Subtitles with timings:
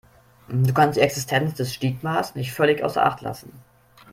[0.47, 3.53] Du kannst die Existenz des Stigmas nicht völlig außer Acht lassen.